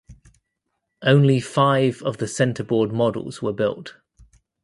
[1.03, 3.97] Only five of the centerboard models were built.